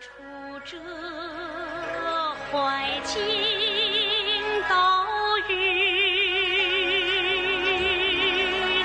[0.00, 0.08] 出
[0.64, 0.78] 这
[2.50, 3.20] 怀金
[4.66, 5.06] 刀
[5.46, 5.50] 日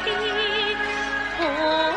[0.03, 0.09] 的
[1.37, 1.95] 红楼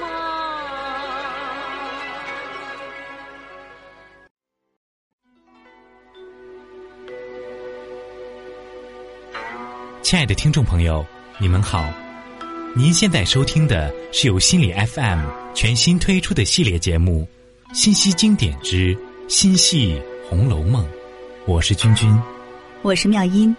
[0.00, 0.02] 梦。
[10.02, 11.04] 亲爱的听众朋友，
[11.38, 11.84] 你们好，
[12.76, 17.26] 您现在收听的是由心理 FM 全新推出的系列节目
[17.76, 20.84] 《新溪经典之新戏红楼梦》，
[21.46, 22.16] 我是君君。
[22.82, 23.54] 我是妙音。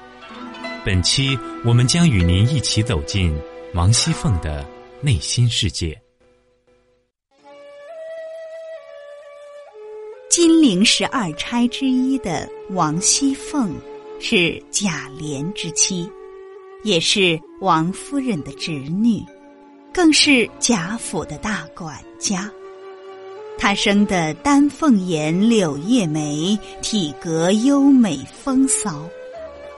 [0.86, 3.36] 本期我们将与您一起走进
[3.74, 4.66] 王熙凤的
[5.02, 6.00] 内心世界。
[10.30, 13.76] 金陵十二钗之一的王熙凤
[14.20, 16.10] 是贾琏之妻，
[16.84, 19.22] 也是王夫人的侄女，
[19.94, 22.50] 更是贾府的大管家。
[23.58, 29.04] 她生的丹凤眼、柳叶眉，体格优美风骚，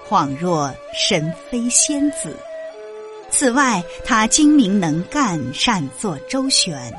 [0.08, 2.36] 恍若神妃仙子。
[3.32, 6.94] 此外，她精明能干，善作周旋，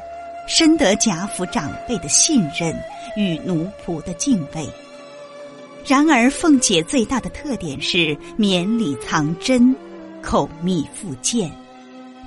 [0.48, 2.77] 深得贾府长辈的信任
[3.16, 4.69] 与奴仆的敬畏。
[5.87, 9.75] 然而，凤姐最大的特点是绵里藏针，
[10.23, 11.51] 口蜜腹剑。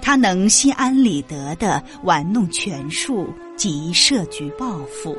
[0.02, 5.18] 他能心安理得地玩弄权术及设局报复，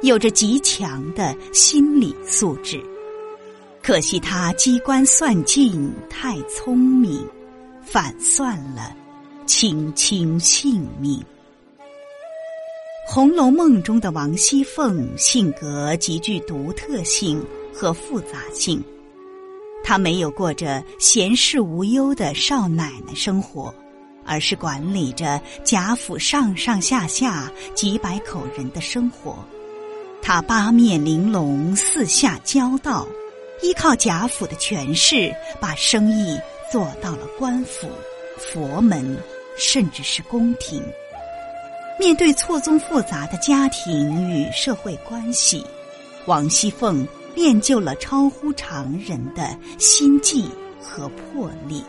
[0.00, 2.82] 有着极强的心理素质。
[3.82, 7.22] 可惜他机关算尽，太聪明，
[7.82, 8.96] 反算了
[9.44, 11.20] 卿卿性命。
[13.06, 18.82] 《红楼梦》中的王熙凤性格极具独特性和复杂性，
[19.84, 23.72] 她没有过着闲适无忧的少奶奶生活，
[24.24, 29.36] 而是管理着贾府上上下下几百口人的生活。
[30.22, 33.06] 她八面玲珑，四下交道，
[33.60, 36.40] 依靠贾府的权势，把生意
[36.72, 37.86] 做到了官府、
[38.38, 39.16] 佛门，
[39.58, 40.82] 甚至是宫廷。
[42.00, 45.62] 面对错综复杂的家庭与社会关系，
[46.26, 50.48] 王熙凤练就了超乎常人的心计
[50.80, 51.82] 和魄力。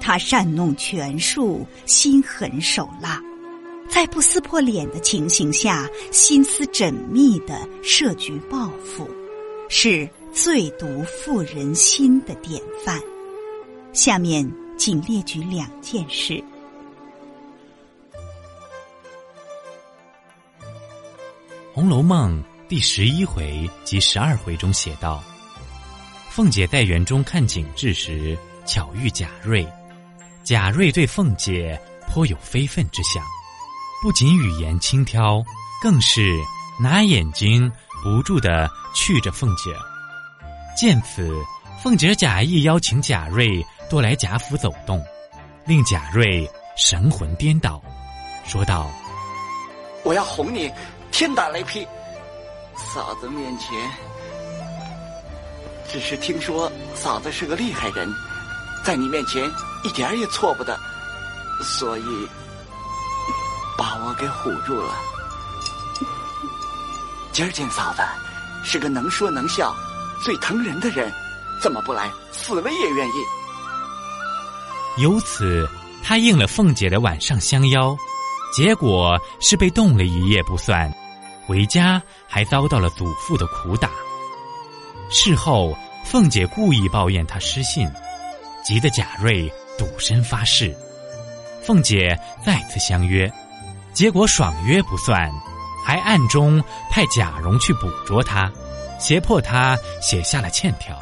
[0.00, 3.22] 他善弄权术，心狠手辣，
[3.88, 9.08] 在不撕破脸的情形下，心思缜密的设局报复，
[9.68, 13.00] 是最毒妇人心的典范。
[13.92, 16.34] 下面仅列举两件事。
[21.74, 22.42] 《红楼梦》
[22.72, 25.22] 第十一回及十二回中写道：
[26.30, 28.34] 凤姐在园中看景致时，
[28.64, 29.68] 巧遇贾瑞。
[30.42, 31.78] 贾瑞对凤姐
[32.08, 33.22] 颇有非分之想，
[34.00, 35.44] 不仅语言轻佻，
[35.82, 36.34] 更是
[36.80, 37.70] 拿眼睛
[38.02, 39.70] 不住地觑着凤姐。
[40.74, 41.30] 见此，
[41.82, 44.98] 凤姐假意邀请贾瑞多来贾府走动，
[45.66, 47.82] 令贾瑞神魂颠倒，
[48.46, 48.90] 说道。
[50.04, 50.72] 我要哄你
[51.10, 51.86] 天打雷劈。
[52.76, 53.90] 嫂子面前，
[55.90, 58.12] 只是听说嫂子是个厉害人，
[58.84, 59.50] 在你面前
[59.84, 60.78] 一点也错不得，
[61.62, 62.28] 所以
[63.76, 64.94] 把我给唬住了。
[67.32, 68.02] 今儿见嫂子
[68.64, 69.74] 是个能说能笑、
[70.22, 71.10] 最疼人的人，
[71.60, 72.10] 怎么不来？
[72.30, 73.12] 死了也愿意。
[74.98, 75.66] 由此，
[76.02, 77.96] 他应了凤姐的晚上相邀。
[78.54, 80.92] 结果是被冻了一夜不算，
[81.46, 83.90] 回家还遭到了祖父的苦打。
[85.10, 87.90] 事后，凤姐故意抱怨他失信，
[88.64, 90.76] 急得贾瑞赌身发誓。
[91.62, 93.30] 凤姐再次相约，
[93.92, 95.30] 结果爽约不算，
[95.84, 98.50] 还暗中派贾蓉去捕捉他，
[98.98, 100.98] 胁迫他写下了欠条，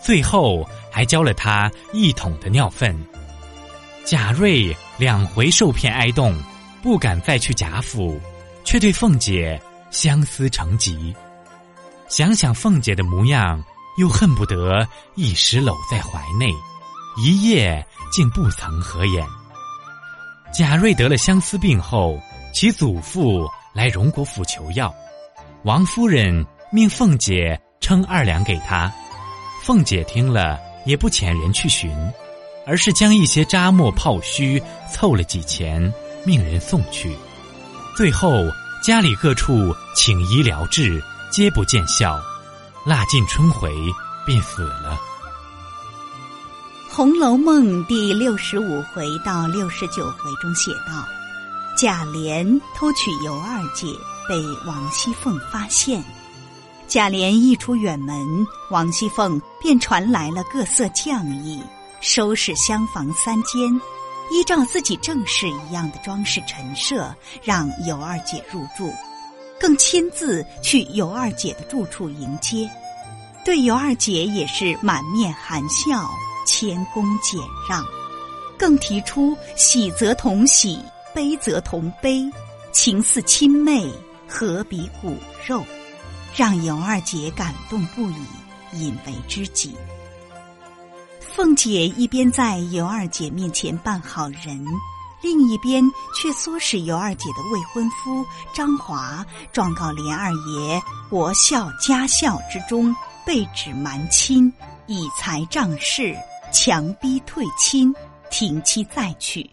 [0.00, 2.98] 最后还浇了他一桶的尿粪。
[4.04, 6.34] 贾瑞两回受骗挨冻。
[6.82, 8.20] 不敢再去贾府，
[8.64, 9.56] 却对凤姐
[9.92, 11.14] 相思成疾。
[12.08, 13.62] 想想凤姐的模样，
[13.98, 16.52] 又恨不得一时搂在怀内，
[17.16, 19.24] 一夜竟不曾合眼。
[20.52, 22.18] 贾瑞得了相思病后，
[22.52, 24.92] 其祖父来荣国府求药，
[25.64, 28.92] 王夫人命凤姐称二两给他。
[29.62, 31.90] 凤姐听了也不遣人去寻，
[32.66, 35.92] 而是将一些扎墨泡须凑了几钱。
[36.24, 37.16] 命人送去，
[37.96, 38.30] 最后
[38.82, 41.00] 家里各处请医疗治，
[41.30, 42.20] 皆不见效，
[42.84, 43.72] 腊尽春回
[44.26, 44.98] 便死了。
[46.90, 51.06] 红楼梦》第六十五回到六十九回中写道：
[51.76, 53.86] 贾琏偷取尤二姐，
[54.28, 56.02] 被王熙凤发现。
[56.88, 61.62] 贾琏一出远门，王熙凤便传来了各色匠艺，
[62.00, 63.80] 收拾厢房三间，
[64.32, 68.90] 依照自己正室一样的装饰陈设，让尤二姐入住，
[69.60, 72.68] 更亲自去尤二姐的住处迎接，
[73.44, 76.08] 对尤二姐也是满面含笑，
[76.46, 77.38] 谦恭俭
[77.68, 77.84] 让，
[78.58, 80.78] 更提出喜则同喜，
[81.14, 82.24] 悲则同悲，
[82.72, 83.86] 情似亲妹，
[84.26, 85.62] 何比骨肉。
[86.34, 88.24] 让尤二姐感动不已，
[88.72, 89.76] 引为知己。
[91.34, 94.62] 凤姐一边在尤二姐面前扮好人，
[95.22, 95.82] 另一边
[96.14, 102.94] 却唆使尤二姐的未婚夫张华状告连二爷国孝家孝之中
[103.24, 104.52] 被指瞒亲，
[104.86, 106.14] 以财仗势，
[106.52, 107.94] 强逼退亲，
[108.30, 109.48] 停妻再娶。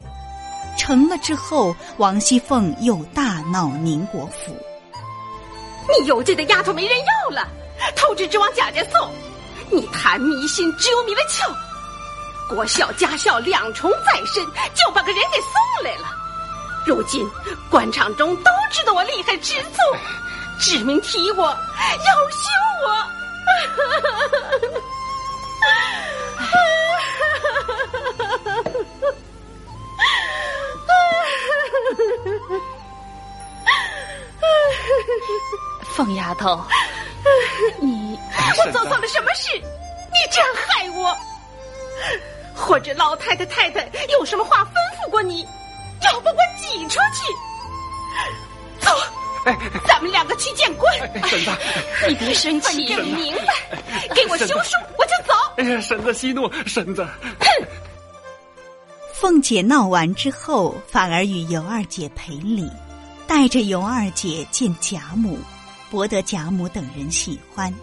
[0.78, 4.54] 成了之后，王熙凤又大闹宁国府。
[5.98, 7.48] 你有这个丫头没人要了，
[7.96, 9.10] 透支只往贾家送，
[9.72, 11.50] 你谈迷信只有迷了窍。
[12.50, 14.44] 国孝家孝两重在身，
[14.74, 15.52] 就把个人给送
[15.84, 16.08] 来了。
[16.86, 17.30] 如今
[17.70, 19.78] 官场中都知道我厉害吃醋，
[20.60, 21.56] 指名提我，要
[22.32, 22.50] 休
[22.84, 22.90] 我。
[35.96, 36.66] 凤丫头，
[37.82, 38.18] 你
[38.58, 39.56] 我做错了什么事？
[39.58, 41.16] 你这样害我，
[42.70, 43.90] 或者老太太太太
[44.20, 45.42] 有什么话吩咐过你？
[46.04, 47.34] 要把我挤出去？
[48.80, 48.92] 走，
[49.88, 50.96] 咱们两个去见官。
[51.28, 51.52] 婶子，
[52.08, 53.76] 你别生气，你明白？
[54.14, 55.34] 给我休书，我就走。
[55.58, 57.04] 哎呀，婶子息怒，婶子。
[57.40, 57.48] 哼！
[59.16, 62.70] 凤姐闹完之后，反而与尤二姐赔礼，
[63.26, 65.40] 带着尤二姐见贾母。
[65.90, 67.74] 博得贾母等人喜欢，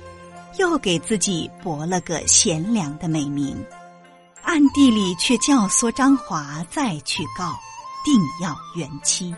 [0.59, 3.61] 又给自己博了个贤良的美名，
[4.47, 7.59] 暗地里却教唆张华再去告，
[8.05, 9.35] 定要原妻。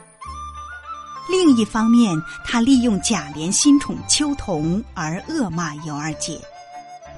[1.31, 2.15] 另一方面，
[2.45, 6.39] 他利用贾琏新宠秋桐而恶骂尤二姐，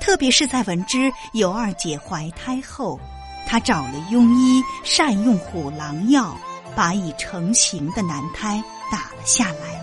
[0.01, 2.99] 特别是在闻知尤二姐怀胎后，
[3.45, 6.37] 他找了庸医，善用虎狼药，
[6.77, 9.81] 把已成型的男胎打了下来。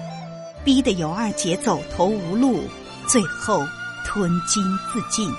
[0.63, 2.63] 逼得尤二姐走投无路，
[3.05, 3.65] 最后
[4.05, 4.63] 吞金
[4.93, 5.29] 自尽。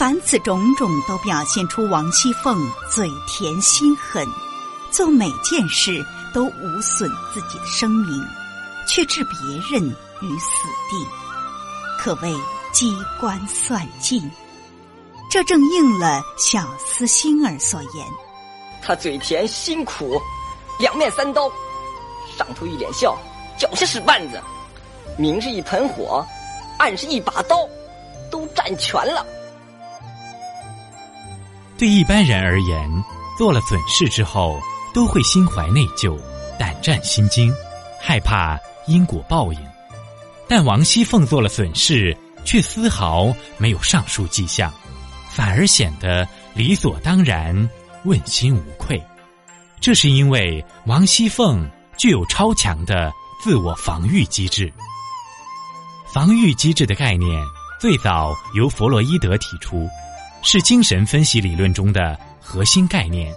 [0.00, 2.58] 凡此种种，都表现出王熙凤
[2.90, 4.26] 嘴甜心狠，
[4.90, 6.02] 做每件事
[6.32, 8.26] 都无损自己的声名，
[8.88, 9.38] 却置别
[9.70, 9.86] 人
[10.22, 10.54] 于死
[10.88, 11.06] 地，
[11.98, 12.34] 可谓
[12.72, 14.22] 机关算尽。
[15.30, 18.06] 这正应了小厮星儿所言
[18.82, 20.18] ：“他嘴甜心苦，
[20.78, 21.42] 两面三刀。”
[22.38, 23.14] 上头一脸笑，
[23.58, 24.40] 脚下使绊子，
[25.18, 26.24] 明是一盆火，
[26.78, 27.68] 暗是一把刀，
[28.30, 29.26] 都占全了。
[31.80, 33.04] 对一般人而言，
[33.38, 34.60] 做了损事之后，
[34.92, 36.14] 都会心怀内疚，
[36.58, 37.50] 胆战心惊，
[37.98, 39.58] 害怕因果报应。
[40.46, 44.70] 但王熙凤做了损事，却丝毫没有上述迹象，
[45.30, 47.66] 反而显得理所当然，
[48.04, 49.02] 问心无愧。
[49.80, 51.66] 这是因为王熙凤。
[51.96, 54.72] 具有超强的自我防御机制。
[56.14, 57.44] 防御机制的概念
[57.78, 59.86] 最早由弗洛伊德提出，
[60.42, 63.34] 是精神分析理论中的核心概念。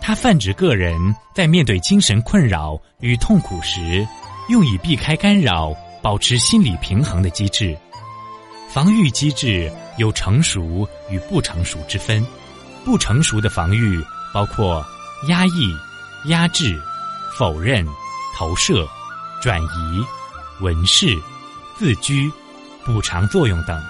[0.00, 0.98] 它泛指个人
[1.34, 4.06] 在面对精神困扰与痛苦时，
[4.48, 7.76] 用以避开干扰、保持心理平衡的机制。
[8.68, 12.24] 防御机制有成熟与不成熟之分。
[12.84, 14.84] 不成熟的防御包括
[15.28, 15.74] 压抑、
[16.26, 16.80] 压制。
[17.36, 17.86] 否认、
[18.34, 18.84] 投射、
[19.40, 20.04] 转移、
[20.60, 21.16] 文饰、
[21.76, 22.28] 自居、
[22.84, 23.80] 补偿作用等，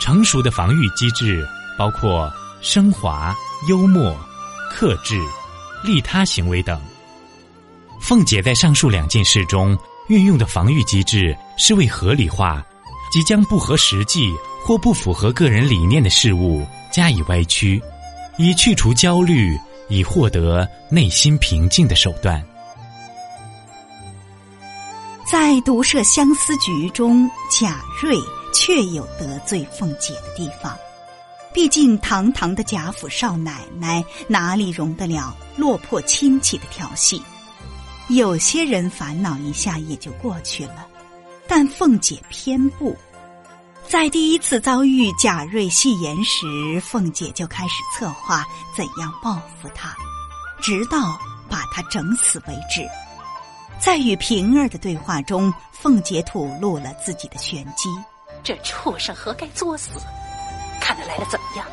[0.00, 1.46] 成熟的防御机制
[1.78, 3.32] 包括升华、
[3.68, 4.16] 幽默、
[4.70, 5.20] 克制、
[5.84, 6.80] 利他行为等。
[8.00, 9.78] 凤姐在上述两件事中
[10.08, 12.64] 运用的防御机制，是为合理化
[13.12, 17.80] 即将不合实际或不符合个人理念的事物加以歪曲，
[18.38, 22.42] 以去除焦虑，以获得内心平静的手段。
[25.30, 28.16] 在毒设相思局中，贾瑞
[28.52, 30.76] 确有得罪凤姐的地方。
[31.52, 37.20] 毕竟堂堂的贾府少奶奶，哪里容得了落魄亲戚的调戏？
[38.08, 40.86] 有些人烦恼一下也就过去了，
[41.48, 42.96] 但凤姐偏不。
[43.88, 49.96] 在第一次遭遇贾瑞戏言时，凤姐就开始策划怎样报复他，
[50.60, 52.86] 直到把他整死为止。
[53.80, 57.88] 在与平儿的对话中，凤姐吐露了自己的玄机：
[58.42, 59.90] 这畜生何该作死？
[60.80, 61.66] 看他来的怎么样？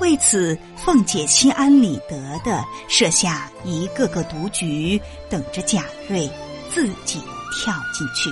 [0.00, 6.28] 为此，凤姐心安理得的设下一个个毒局，等着贾瑞
[6.68, 7.22] 自己
[7.52, 8.28] 跳进去。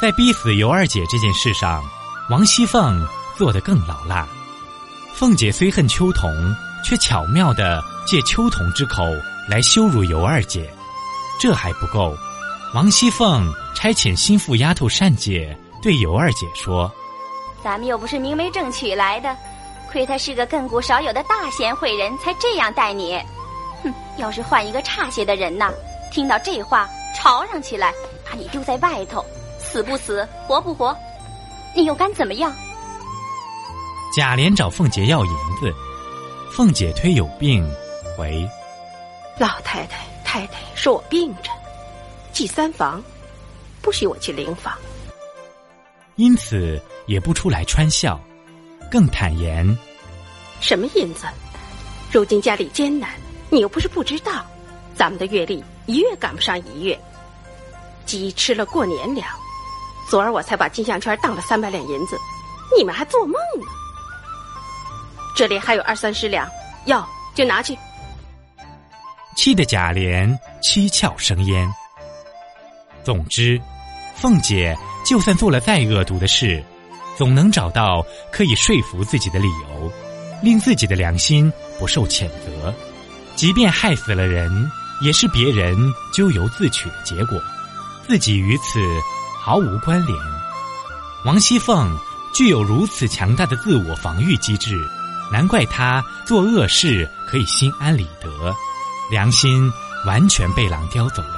[0.00, 1.84] 在逼死尤二姐这件事上，
[2.30, 4.28] 王熙凤做得更老辣。
[5.14, 6.30] 凤姐虽恨秋桐，
[6.84, 9.04] 却巧妙的借秋桐之口
[9.48, 10.68] 来羞辱尤二姐。
[11.40, 12.16] 这还不够，
[12.74, 16.90] 王熙凤差遣心腹丫头善姐对尤二姐说
[17.64, 19.34] ：“咱们又不是明媒正娶来的，
[19.90, 23.18] 亏他是个亘古少有的大贤惠人，才这样待你。
[23.82, 25.72] 哼，要是换一个差些的人呐，
[26.12, 27.94] 听到这话吵嚷起来，
[28.28, 29.24] 把你丢在外头。”
[29.58, 30.96] 死不死，活不活，
[31.74, 32.54] 你又敢怎么样？
[34.14, 35.74] 贾琏找凤姐要银子，
[36.52, 37.66] 凤姐推有病
[38.16, 38.48] 回。
[39.38, 41.50] 老太太、太太说我病着，
[42.38, 43.02] 祭三房，
[43.82, 44.72] 不许我去灵房，
[46.14, 48.16] 因此也不出来穿孝，
[48.88, 49.76] 更坦言：
[50.60, 51.26] 什么银子？
[52.12, 53.10] 如今家里艰难，
[53.50, 54.46] 你又不是不知道，
[54.94, 56.96] 咱们的月例一月赶不上一月，
[58.06, 59.28] 鸡吃了过年粮。
[60.08, 62.16] 昨儿我才把金项圈当了三百两银子，
[62.78, 63.66] 你们还做梦呢？
[65.34, 66.48] 这里还有二三十两，
[66.84, 67.04] 要
[67.34, 67.76] 就拿去。
[69.34, 71.68] 气得贾琏七窍生烟。
[73.08, 73.58] 总之，
[74.16, 76.62] 凤姐就算做了再恶毒的事，
[77.16, 79.90] 总能找到可以说服自己的理由，
[80.42, 82.70] 令自己的良心不受谴责。
[83.34, 85.74] 即便害死了人，也是别人
[86.12, 87.40] 咎由自取的结果，
[88.06, 88.78] 自己与此。
[89.40, 90.14] 毫无关联。
[91.24, 91.96] 王熙凤
[92.34, 94.86] 具有如此强大的自我防御机制，
[95.32, 98.54] 难怪她做恶事可以心安理得，
[99.10, 99.72] 良心
[100.04, 101.37] 完全被狼叼走了。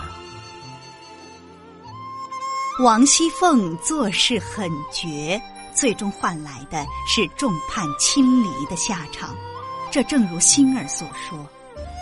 [2.82, 5.38] 王熙凤做事狠绝，
[5.74, 9.36] 最终换来的是众叛亲离的下场。
[9.90, 11.46] 这正如星儿所说：“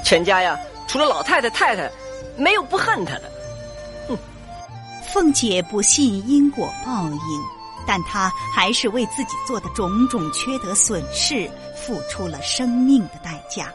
[0.06, 0.56] 全家呀，
[0.86, 1.90] 除了老太太、太太，
[2.36, 3.32] 没有不恨她的。”
[5.12, 7.42] 凤姐不信因果报应，
[7.84, 13.74] 但她还是为自己做的种种缺德损事付出了生命的代价。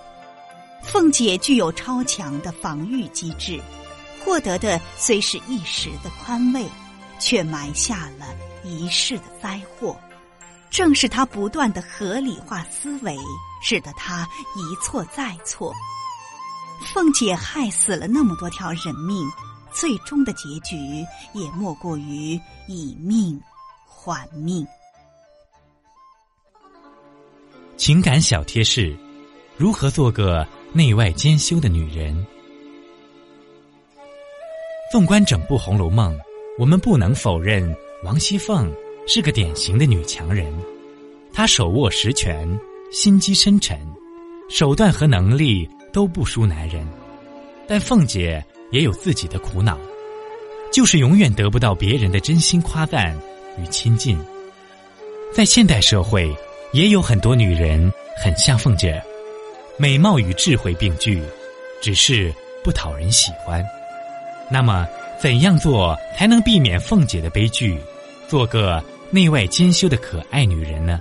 [0.81, 3.59] 凤姐具有超强的防御机制，
[4.23, 6.65] 获得的虽是一时的宽慰，
[7.23, 9.97] 却埋下了一世的灾祸。
[10.69, 13.17] 正是他不断的合理化思维，
[13.61, 15.73] 使得他一错再错。
[16.93, 19.27] 凤姐害死了那么多条人命。
[19.75, 20.75] 最终的结局
[21.33, 23.41] 也莫过于以命
[23.87, 24.63] 还命。
[27.75, 28.95] 情感小贴士：
[29.57, 32.23] 如何做个内外兼修的女人？
[34.91, 36.15] 纵观整部《红楼梦》，
[36.57, 38.71] 我们不能否认王熙凤
[39.07, 40.53] 是个典型的女强人。
[41.33, 42.47] 她手握实权，
[42.91, 43.79] 心机深沉，
[44.49, 46.87] 手段和能力都不输男人。
[47.67, 48.43] 但凤姐。
[48.71, 49.77] 也有自己的苦恼，
[50.71, 53.15] 就是永远得不到别人的真心夸赞
[53.59, 54.17] 与亲近。
[55.31, 56.35] 在现代社会，
[56.71, 57.93] 也有很多女人
[58.23, 58.99] 很像凤姐，
[59.77, 61.21] 美貌与智慧并具，
[61.83, 62.33] 只是
[62.63, 63.63] 不讨人喜欢。
[64.49, 64.87] 那么，
[65.23, 67.79] 怎样做才能避免凤姐的悲剧，
[68.27, 70.99] 做个内外兼修的可爱女人呢？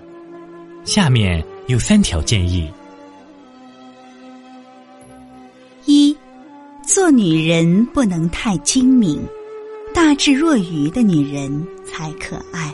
[0.84, 2.70] 下面有三条建议。
[5.86, 6.16] 一
[6.86, 9.20] 做女人不能太精明，
[9.92, 12.72] 大智若愚的女人才可爱。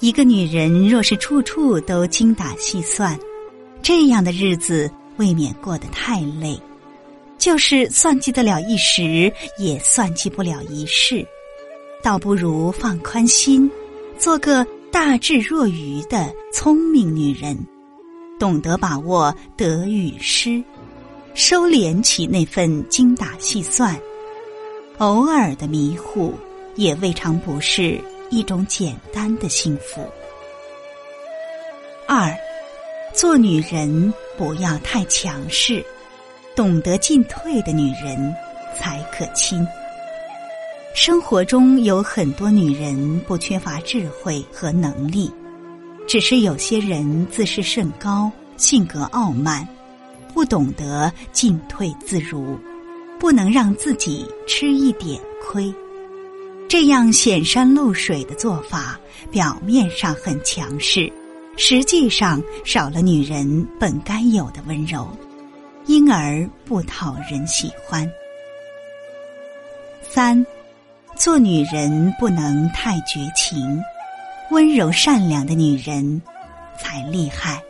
[0.00, 3.18] 一个女人若是处处都精打细算，
[3.80, 6.60] 这样的日子未免过得太累。
[7.44, 11.22] 就是算计得了一时，也算计不了一世。
[12.02, 13.70] 倒不如放宽心，
[14.18, 17.54] 做个大智若愚的聪明女人，
[18.40, 20.64] 懂得把握得与失。
[21.34, 23.94] 收敛起那份精打细算，
[24.96, 26.32] 偶尔的迷糊
[26.76, 30.02] 也未尝不是一种简单的幸福。
[32.08, 32.34] 二，
[33.12, 35.84] 做女人不要太强势，
[36.56, 38.34] 懂得进退的女人
[38.76, 39.66] 才可亲。
[40.94, 45.30] 生活中有很多女人不缺乏智慧和能力，
[46.06, 49.66] 只是有些人自视甚高，性格傲慢。
[50.32, 52.58] 不懂得进退自如，
[53.20, 55.72] 不能让自己吃一点亏。
[56.68, 58.98] 这样显山露水的做法，
[59.30, 61.12] 表面上很强势，
[61.56, 65.08] 实际上少了女人本该有的温柔，
[65.86, 68.10] 因而不讨人喜欢。
[70.02, 70.44] 三，
[71.16, 73.82] 做女人不能太绝情，
[74.50, 76.22] 温柔善良的女人
[76.78, 77.62] 才厉害。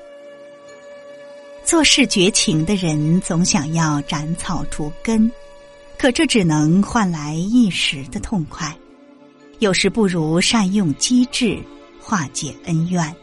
[1.65, 5.31] 做事绝情的人总想要斩草除根，
[5.97, 8.71] 可这只能换来一时的痛快。
[9.61, 11.59] 有时不如善用机智
[11.99, 13.15] 化解恩怨，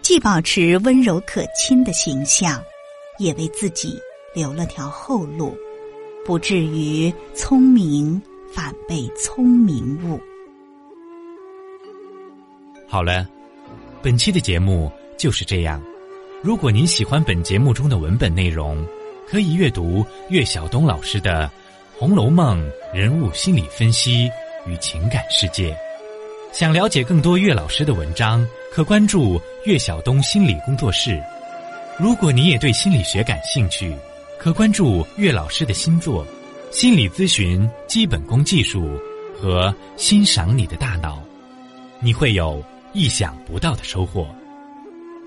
[0.00, 2.60] 既保持温柔可亲的形象，
[3.18, 3.98] 也为自己
[4.34, 5.56] 留了条后路，
[6.24, 8.20] 不至于聪明
[8.52, 10.20] 反被聪明误。
[12.88, 13.26] 好了，
[14.02, 15.82] 本期的节目就是这样。
[16.42, 18.84] 如果您喜欢本节目中的文本内容，
[19.28, 21.50] 可以阅读岳晓东老师的
[21.98, 22.62] 《红楼梦》
[22.96, 24.30] 人物心理分析
[24.66, 25.76] 与情感世界。
[26.52, 31.18] 想了解更多岳老师的文章，可关注岳晓东心理工作室。
[32.02, 33.96] 如果你也对心理学感兴趣，
[34.36, 36.26] 可关注岳老师的新作
[36.72, 38.98] 《心理咨询基本功技术》
[39.40, 41.18] 和《欣赏你的大脑》，
[42.00, 42.60] 你会有
[42.92, 44.26] 意想不到的收获。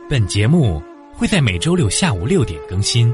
[0.10, 0.84] 本节目。
[1.18, 3.10] 会在每周六下午六点更新，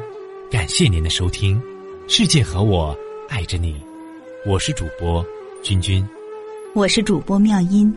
[0.49, 1.61] 感谢您的收听，
[2.07, 2.97] 世界和我
[3.29, 3.79] 爱着你，
[4.43, 5.23] 我是主播
[5.61, 6.03] 君君，
[6.73, 7.95] 我是主播妙音，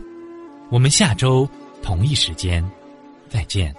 [0.69, 1.49] 我们下周
[1.81, 2.63] 同一时间
[3.29, 3.75] 再见。